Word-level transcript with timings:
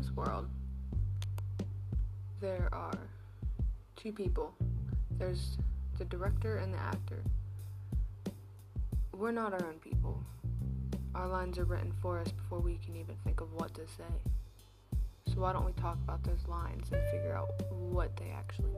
this 0.00 0.10
world, 0.12 0.46
there 2.40 2.68
are 2.72 2.98
two 3.96 4.12
people. 4.12 4.54
There's 5.18 5.58
the 5.98 6.04
director 6.06 6.58
and 6.58 6.72
the 6.72 6.78
actor. 6.78 7.22
We're 9.14 9.32
not 9.32 9.52
our 9.52 9.64
own 9.66 9.78
people. 9.80 10.22
Our 11.14 11.28
lines 11.28 11.58
are 11.58 11.64
written 11.64 11.92
for 12.00 12.18
us 12.18 12.30
before 12.32 12.60
we 12.60 12.78
can 12.84 12.96
even 12.96 13.16
think 13.24 13.40
of 13.40 13.52
what 13.52 13.74
to 13.74 13.82
say. 13.86 14.14
So 15.26 15.40
why 15.40 15.52
don't 15.52 15.66
we 15.66 15.72
talk 15.72 15.98
about 16.04 16.22
those 16.24 16.46
lines 16.48 16.90
and 16.92 17.02
figure 17.10 17.34
out 17.34 17.50
what 17.70 18.16
they 18.16 18.30
actually? 18.30 18.69